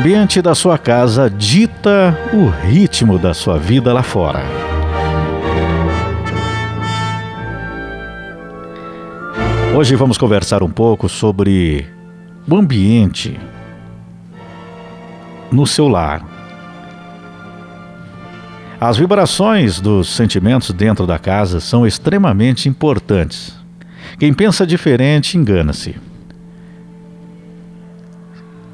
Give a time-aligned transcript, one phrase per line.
[0.00, 4.42] ambiente da sua casa dita o ritmo da sua vida lá fora.
[9.76, 11.86] Hoje vamos conversar um pouco sobre
[12.48, 13.38] o ambiente
[15.52, 16.26] no seu lar.
[18.80, 23.54] As vibrações dos sentimentos dentro da casa são extremamente importantes.
[24.18, 25.94] Quem pensa diferente engana-se.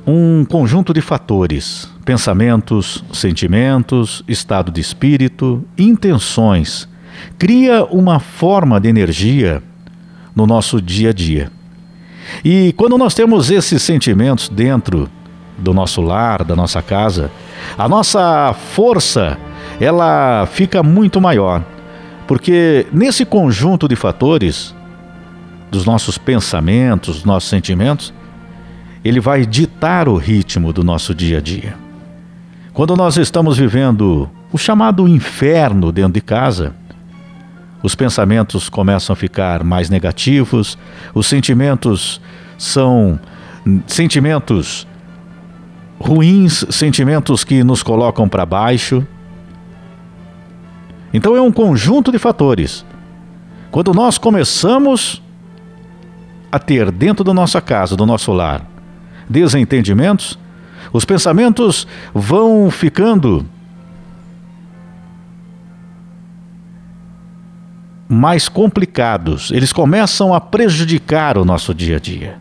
[0.06, 6.88] Um conjunto de fatores, pensamentos, sentimentos, estado de espírito, intenções,
[7.36, 9.60] cria uma forma de energia
[10.32, 11.50] no nosso dia a dia.
[12.44, 15.10] E quando nós temos esses sentimentos dentro
[15.58, 17.28] do nosso lar, da nossa casa,
[17.76, 19.36] a nossa força
[19.80, 21.64] ela fica muito maior,
[22.28, 24.72] porque nesse conjunto de fatores
[25.68, 28.14] dos nossos pensamentos, dos nossos sentimentos,
[29.06, 31.76] ele vai ditar o ritmo do nosso dia a dia.
[32.72, 36.74] Quando nós estamos vivendo o chamado inferno dentro de casa,
[37.82, 40.76] os pensamentos começam a ficar mais negativos,
[41.14, 42.20] os sentimentos
[42.58, 43.18] são
[43.86, 44.88] sentimentos
[46.00, 49.06] ruins, sentimentos que nos colocam para baixo.
[51.14, 52.84] Então é um conjunto de fatores.
[53.70, 55.22] Quando nós começamos
[56.50, 58.75] a ter dentro da nossa casa, do nosso lar,
[59.28, 60.38] desentendimentos,
[60.92, 63.46] os pensamentos vão ficando
[68.08, 72.38] mais complicados, eles começam a prejudicar o nosso dia a dia.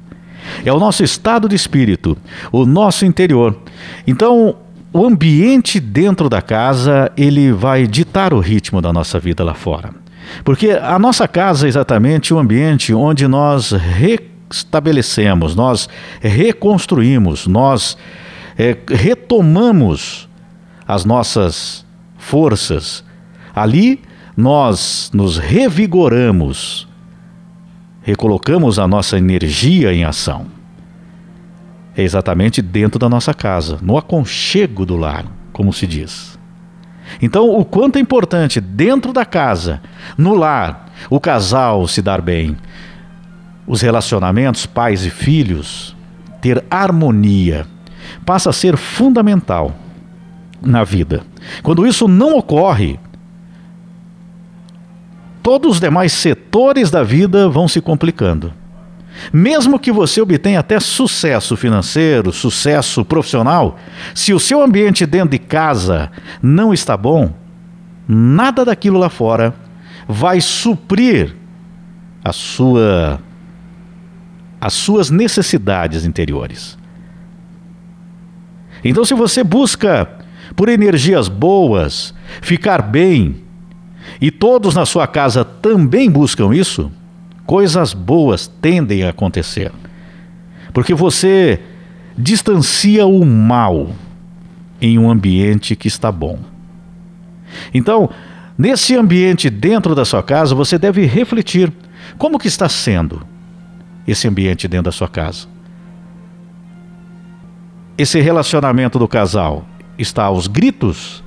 [0.63, 2.15] É o nosso estado de espírito,
[2.51, 3.57] o nosso interior.
[4.05, 4.55] Então,
[4.93, 9.89] o ambiente dentro da casa, ele vai ditar o ritmo da nossa vida lá fora.
[10.43, 13.71] Porque a nossa casa é exatamente o ambiente onde nós
[14.55, 15.89] restabelecemos, nós
[16.21, 17.97] reconstruímos, nós
[18.57, 20.29] é, retomamos
[20.87, 21.85] as nossas
[22.17, 23.03] forças.
[23.53, 24.01] Ali
[24.35, 26.87] nós nos revigoramos,
[28.01, 30.47] recolocamos a nossa energia em ação.
[31.97, 36.37] É exatamente dentro da nossa casa, no aconchego do lar, como se diz.
[37.21, 39.81] Então, o quanto é importante dentro da casa,
[40.17, 42.57] no lar, o casal se dar bem,
[43.67, 45.95] os relacionamentos pais e filhos,
[46.41, 47.65] ter harmonia,
[48.25, 49.75] passa a ser fundamental
[50.61, 51.23] na vida.
[51.63, 52.99] Quando isso não ocorre,
[55.41, 58.53] todos os demais setores da vida vão se complicando.
[59.31, 63.77] Mesmo que você obtenha até sucesso financeiro, sucesso profissional,
[64.13, 66.11] se o seu ambiente dentro de casa
[66.41, 67.33] não está bom,
[68.07, 69.53] nada daquilo lá fora
[70.07, 71.35] vai suprir
[72.23, 73.19] a sua
[74.59, 76.77] as suas necessidades interiores.
[78.83, 80.09] Então se você busca
[80.55, 83.43] por energias boas, ficar bem,
[84.21, 86.91] e todos na sua casa também buscam isso,
[87.45, 89.71] coisas boas tendem a acontecer.
[90.73, 91.59] Porque você
[92.17, 93.89] distancia o mal
[94.81, 96.39] em um ambiente que está bom.
[97.73, 98.09] Então,
[98.57, 101.71] nesse ambiente dentro da sua casa, você deve refletir
[102.17, 103.25] como que está sendo
[104.07, 105.47] esse ambiente dentro da sua casa.
[107.97, 109.65] Esse relacionamento do casal
[109.97, 111.23] está aos gritos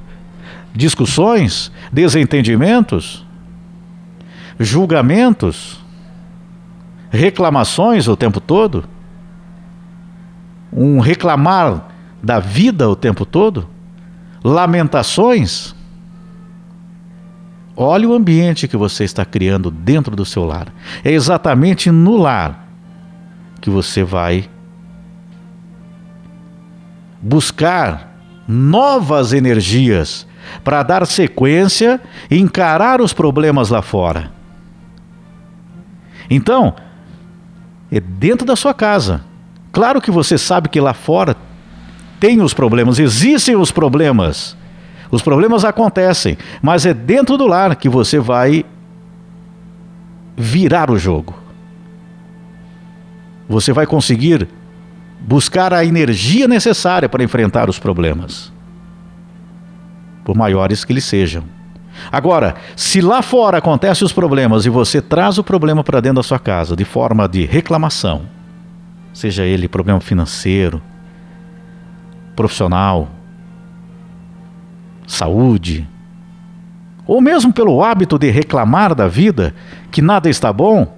[0.75, 3.27] discussões, desentendimentos,
[4.61, 5.85] julgamentos,
[7.11, 8.85] reclamações o tempo todo?
[10.73, 11.89] Um reclamar
[12.23, 13.69] da vida o tempo todo?
[14.45, 15.75] Lamentações?
[17.75, 20.73] Olhe o ambiente que você está criando dentro do seu lar.
[21.03, 22.68] É exatamente no lar
[23.61, 24.49] que você vai
[27.21, 28.17] buscar
[28.47, 30.27] novas energias
[30.65, 32.01] para dar sequência
[32.31, 34.31] e encarar os problemas lá fora.
[36.31, 36.75] Então,
[37.91, 39.23] é dentro da sua casa.
[39.73, 41.37] Claro que você sabe que lá fora
[42.21, 44.57] tem os problemas, existem os problemas.
[45.11, 48.65] Os problemas acontecem, mas é dentro do lar que você vai
[50.37, 51.35] virar o jogo.
[53.49, 54.49] Você vai conseguir
[55.21, 58.53] buscar a energia necessária para enfrentar os problemas
[60.25, 61.43] por maiores que eles sejam.
[62.13, 66.23] Agora, se lá fora acontecem os problemas e você traz o problema para dentro da
[66.23, 68.23] sua casa de forma de reclamação,
[69.13, 70.81] seja ele problema financeiro,
[72.37, 73.09] profissional,
[75.07, 75.89] saúde,
[77.07, 79.55] ou mesmo pelo hábito de reclamar da vida,
[79.91, 80.98] que nada está bom,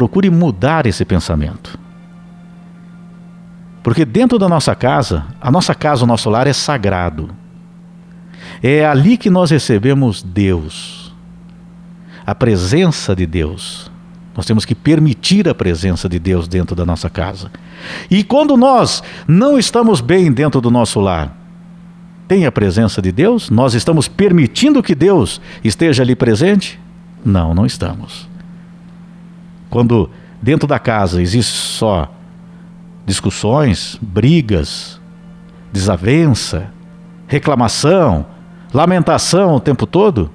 [0.00, 1.78] procure mudar esse pensamento.
[3.82, 7.28] Porque dentro da nossa casa, a nossa casa, o nosso lar é sagrado.
[8.62, 11.14] É ali que nós recebemos Deus,
[12.24, 13.90] a presença de Deus.
[14.34, 17.50] Nós temos que permitir a presença de Deus dentro da nossa casa.
[18.10, 21.36] E quando nós não estamos bem dentro do nosso lar,
[22.26, 23.50] tem a presença de Deus?
[23.50, 26.80] Nós estamos permitindo que Deus esteja ali presente?
[27.22, 28.29] Não, não estamos.
[29.70, 30.10] Quando
[30.42, 32.12] dentro da casa existe só
[33.06, 35.00] discussões, brigas,
[35.72, 36.72] desavença,
[37.26, 38.26] reclamação,
[38.74, 40.30] lamentação o tempo todo,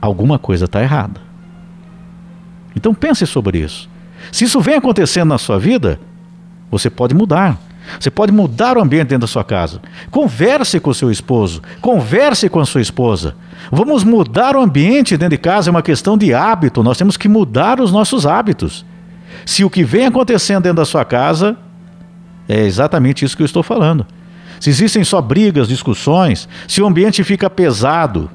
[0.00, 1.20] alguma coisa está errada.
[2.74, 3.88] Então pense sobre isso.
[4.32, 6.00] Se isso vem acontecendo na sua vida,
[6.70, 7.58] você pode mudar.
[7.98, 9.80] Você pode mudar o ambiente dentro da sua casa.
[10.10, 13.34] Converse com o seu esposo, converse com a sua esposa.
[13.70, 16.82] Vamos mudar o ambiente dentro de casa, é uma questão de hábito.
[16.82, 18.84] Nós temos que mudar os nossos hábitos.
[19.44, 21.56] Se o que vem acontecendo dentro da sua casa
[22.48, 24.06] é exatamente isso que eu estou falando.
[24.60, 28.30] Se existem só brigas, discussões, se o ambiente fica pesado,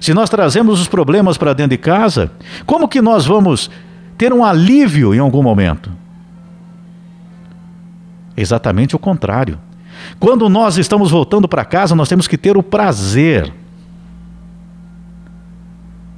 [0.00, 2.30] se nós trazemos os problemas para dentro de casa,
[2.64, 3.70] como que nós vamos
[4.16, 5.90] ter um alívio em algum momento?
[8.36, 9.58] Exatamente o contrário.
[10.18, 13.52] Quando nós estamos voltando para casa, nós temos que ter o prazer.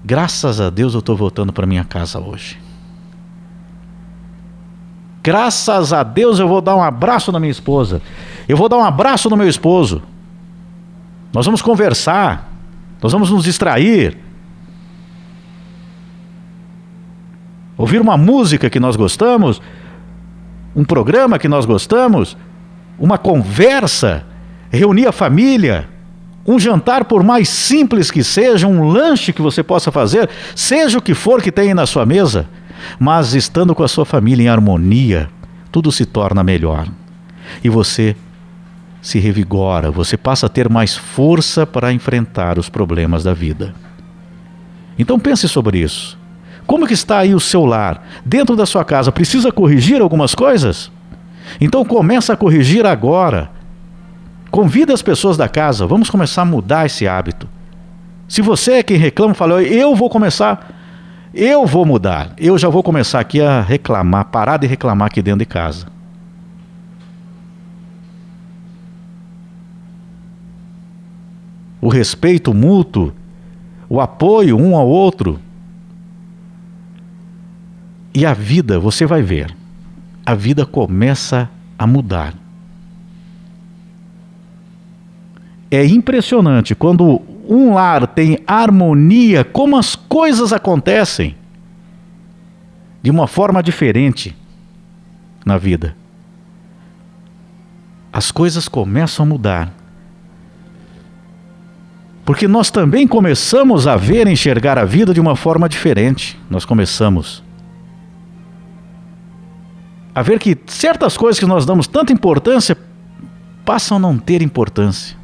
[0.04, 2.58] Graças a Deus eu estou voltando para minha casa hoje.
[5.22, 8.02] Graças a Deus eu vou dar um abraço na minha esposa.
[8.46, 10.02] Eu vou dar um abraço no meu esposo.
[11.32, 12.52] Nós vamos conversar.
[13.02, 14.18] Nós vamos nos distrair.
[17.76, 19.60] Ouvir uma música que nós gostamos
[20.74, 22.36] um programa que nós gostamos,
[22.98, 24.24] uma conversa,
[24.70, 25.88] reunir a família,
[26.46, 31.02] um jantar, por mais simples que seja, um lanche que você possa fazer, seja o
[31.02, 32.46] que for que tenha na sua mesa,
[32.98, 35.28] mas estando com a sua família em harmonia,
[35.72, 36.86] tudo se torna melhor.
[37.62, 38.14] E você
[39.00, 43.74] se revigora, você passa a ter mais força para enfrentar os problemas da vida.
[44.98, 46.18] Então pense sobre isso.
[46.66, 48.06] Como que está aí o seu lar?
[48.24, 50.90] Dentro da sua casa, precisa corrigir algumas coisas?
[51.60, 53.50] Então começa a corrigir agora.
[54.50, 57.48] Convida as pessoas da casa, vamos começar a mudar esse hábito.
[58.28, 60.72] Se você é quem reclama, fala, eu vou começar,
[61.34, 62.32] eu vou mudar.
[62.38, 65.86] Eu já vou começar aqui a reclamar, parar de reclamar aqui dentro de casa.
[71.80, 73.12] O respeito mútuo,
[73.88, 75.38] o apoio um ao outro,
[78.14, 79.54] e a vida, você vai ver,
[80.24, 82.32] a vida começa a mudar.
[85.68, 91.34] É impressionante quando um lar tem harmonia, como as coisas acontecem
[93.02, 94.34] de uma forma diferente
[95.44, 95.96] na vida.
[98.12, 99.74] As coisas começam a mudar.
[102.24, 106.40] Porque nós também começamos a ver, enxergar a vida de uma forma diferente.
[106.48, 107.42] Nós começamos
[110.14, 112.76] a ver que certas coisas que nós damos tanta importância
[113.64, 115.16] passam a não ter importância.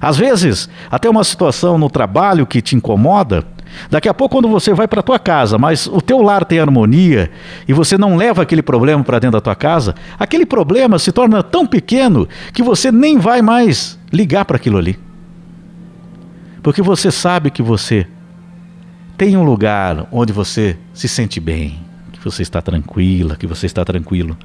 [0.00, 3.44] Às vezes, até uma situação no trabalho que te incomoda,
[3.90, 7.30] daqui a pouco quando você vai para tua casa, mas o teu lar tem harmonia
[7.66, 11.42] e você não leva aquele problema para dentro da tua casa, aquele problema se torna
[11.42, 14.98] tão pequeno que você nem vai mais ligar para aquilo ali.
[16.62, 18.06] Porque você sabe que você
[19.16, 21.81] tem um lugar onde você se sente bem
[22.22, 24.36] que você está tranquila, que você está tranquilo.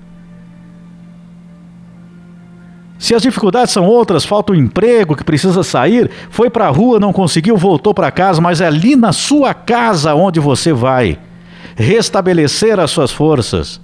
[2.98, 7.00] Se as dificuldades são outras, falta um emprego, que precisa sair, foi para a rua,
[7.00, 11.20] não conseguiu, voltou para casa, mas é ali na sua casa onde você vai
[11.76, 13.80] restabelecer as suas forças,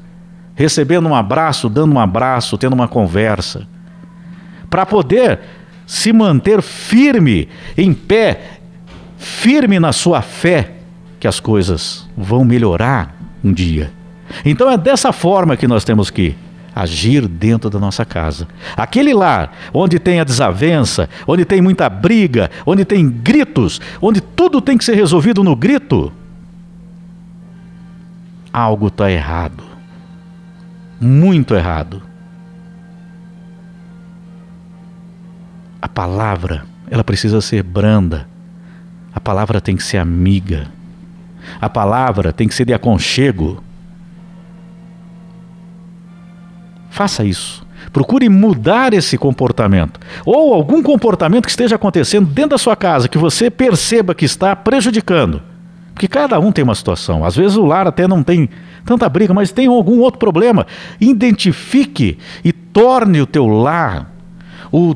[0.55, 3.67] recebendo um abraço, dando um abraço, tendo uma conversa,
[4.67, 5.39] para poder
[5.85, 7.47] se manter firme,
[7.77, 8.57] em pé,
[9.17, 10.71] firme na sua fé,
[11.19, 13.91] que as coisas vão melhorar um dia.
[14.45, 16.35] Então é dessa forma que nós temos que
[16.75, 18.47] agir dentro da nossa casa.
[18.75, 24.61] Aquele lar onde tem a desavença, onde tem muita briga, onde tem gritos, onde tudo
[24.61, 26.11] tem que ser resolvido no grito,
[28.51, 29.63] algo está errado.
[30.99, 32.01] Muito errado.
[35.81, 38.27] A palavra, ela precisa ser branda.
[39.13, 40.67] A palavra tem que ser amiga.
[41.59, 43.63] A palavra tem que ser de aconchego.
[46.89, 47.65] Faça isso.
[47.91, 49.99] Procure mudar esse comportamento.
[50.25, 54.55] Ou algum comportamento que esteja acontecendo dentro da sua casa que você perceba que está
[54.55, 55.41] prejudicando.
[55.93, 57.23] Porque cada um tem uma situação.
[57.23, 58.49] Às vezes o lar até não tem
[58.85, 60.65] tanta briga, mas tem algum outro problema.
[60.99, 64.11] Identifique e torne o teu lar,
[64.71, 64.95] o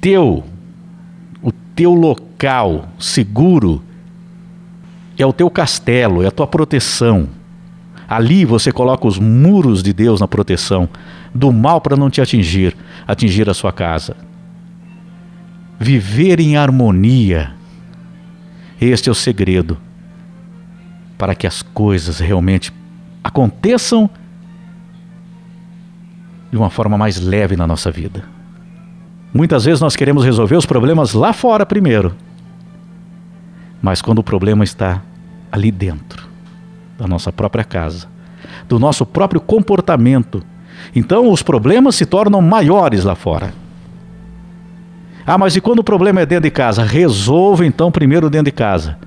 [0.00, 0.44] teu,
[1.42, 3.82] o teu local seguro.
[5.20, 7.28] É o teu castelo, é a tua proteção.
[8.08, 10.88] Ali você coloca os muros de Deus na proteção
[11.34, 12.74] do mal para não te atingir,
[13.06, 14.16] atingir a sua casa.
[15.78, 17.52] Viver em harmonia.
[18.80, 19.76] Este é o segredo
[21.18, 22.72] para que as coisas realmente
[23.22, 24.08] aconteçam
[26.50, 28.24] de uma forma mais leve na nossa vida.
[29.34, 32.16] Muitas vezes nós queremos resolver os problemas lá fora primeiro,
[33.82, 35.02] mas quando o problema está
[35.50, 36.28] ali dentro
[36.98, 38.08] da nossa própria casa,
[38.68, 40.42] do nosso próprio comportamento,
[40.94, 43.52] então os problemas se tornam maiores lá fora.
[45.26, 46.82] Ah, mas e quando o problema é dentro de casa?
[46.82, 48.98] Resolva então primeiro dentro de casa.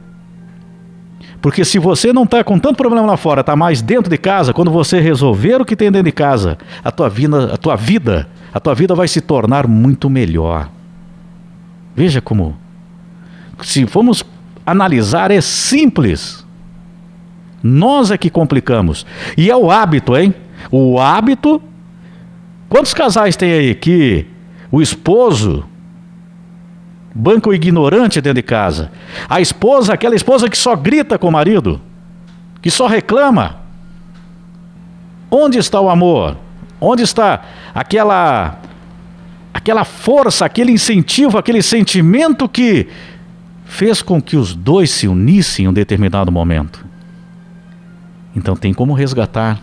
[1.42, 4.54] Porque se você não está com tanto problema lá fora, está mais dentro de casa,
[4.54, 8.30] quando você resolver o que tem dentro de casa, a tua vida, a tua vida,
[8.54, 10.70] a tua vida vai se tornar muito melhor.
[11.94, 12.56] Veja como,
[13.62, 14.24] se formos
[14.66, 16.46] analisar, é simples.
[17.62, 19.06] Nós é que complicamos.
[19.38, 20.34] E é o hábito, hein?
[20.72, 21.62] O hábito.
[22.68, 24.26] Quantos casais tem aí que
[24.72, 25.66] o esposo
[27.14, 28.92] banca o ignorante dentro de casa.
[29.30, 31.80] A esposa, aquela esposa que só grita com o marido,
[32.62, 33.62] que só reclama.
[35.30, 36.38] Onde está o amor?
[36.82, 37.42] Onde está
[37.74, 38.60] aquela
[39.54, 42.88] aquela força, aquele incentivo, aquele sentimento que
[43.74, 46.86] fez com que os dois se unissem em um determinado momento?
[48.36, 49.60] Então tem como resgatar,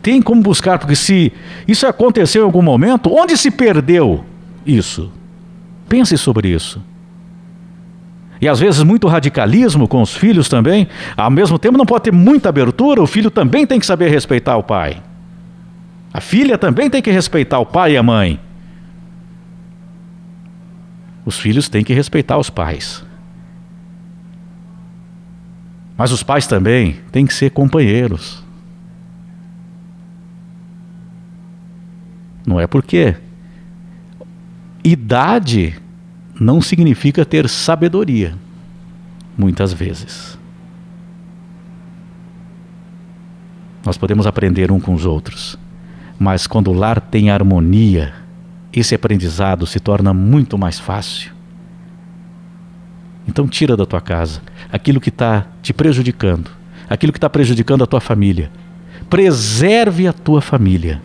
[0.00, 1.32] tem como buscar, porque se
[1.68, 4.24] isso aconteceu em algum momento, onde se perdeu
[4.64, 5.12] isso?
[5.86, 6.82] Pense sobre isso.
[8.40, 10.88] E às vezes muito radicalismo com os filhos também.
[11.16, 14.56] Ao mesmo tempo não pode ter muita abertura, o filho também tem que saber respeitar
[14.56, 15.00] o pai.
[16.12, 18.40] A filha também tem que respeitar o pai e a mãe.
[21.24, 23.04] Os filhos têm que respeitar os pais.
[25.96, 28.42] Mas os pais também têm que ser companheiros.
[32.46, 33.16] Não é porque
[34.82, 35.80] idade
[36.38, 38.34] não significa ter sabedoria,
[39.38, 40.36] muitas vezes.
[43.84, 45.58] Nós podemos aprender um com os outros,
[46.18, 48.14] mas quando o lar tem harmonia,
[48.72, 51.32] esse aprendizado se torna muito mais fácil.
[53.26, 56.50] Então, tira da tua casa aquilo que está te prejudicando,
[56.88, 58.50] aquilo que está prejudicando a tua família.
[59.08, 61.00] Preserve a tua família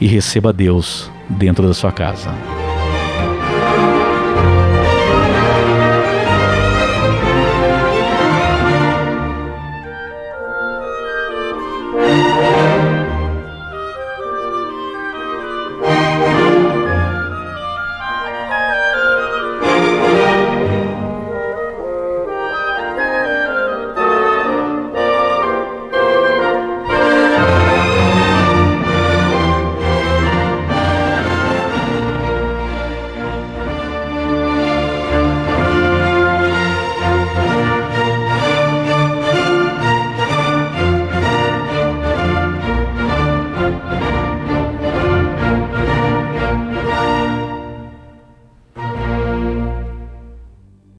[0.00, 2.30] e receba Deus dentro da sua casa.